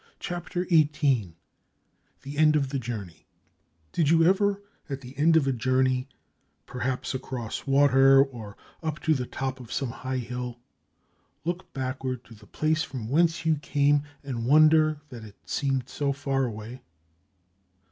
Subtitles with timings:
[0.19, 1.35] CHAPTER EIGHTEEN
[2.23, 3.27] The End of the Journey
[3.91, 9.27] Did you ever, at the end of a journey—perhaps across water, or up to the
[9.27, 14.99] top of some high hill—look backward to the place from whence you came, and wonder
[15.09, 16.81] that it seemed so far away?